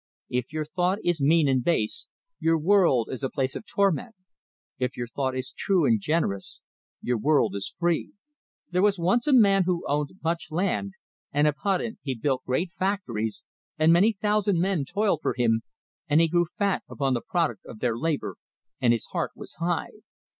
If 0.29 0.51
your 0.51 0.65
thought 0.65 0.97
is 1.03 1.21
mean 1.21 1.47
and 1.47 1.63
base, 1.63 2.07
your 2.39 2.57
world 2.57 3.07
is 3.11 3.23
a 3.23 3.29
place 3.29 3.55
of 3.55 3.67
torment; 3.67 4.15
if 4.79 4.97
your 4.97 5.05
thought 5.05 5.37
is 5.37 5.51
true 5.53 5.85
and 5.85 6.01
generous, 6.01 6.63
your 7.03 7.19
world 7.19 7.53
is 7.55 7.69
free. 7.69 8.11
"There 8.71 8.81
was 8.81 8.97
once 8.97 9.27
a 9.27 9.31
man 9.31 9.65
who 9.65 9.85
owned 9.87 10.13
much 10.23 10.47
land, 10.49 10.93
and 11.31 11.45
upon 11.45 11.81
it 11.81 11.99
he 12.01 12.15
built 12.17 12.45
great 12.45 12.71
factories, 12.71 13.43
and 13.77 13.93
many 13.93 14.13
thousand 14.13 14.59
men 14.59 14.85
toiled 14.85 15.21
for 15.21 15.35
him, 15.37 15.61
and 16.09 16.19
he 16.19 16.27
grew 16.27 16.47
fat 16.57 16.81
upon 16.89 17.13
the 17.13 17.21
product 17.21 17.63
of 17.67 17.77
their 17.77 17.95
labor, 17.95 18.37
and 18.81 18.93
his 18.93 19.05
heart 19.11 19.33
was 19.35 19.53
high. 19.59 19.91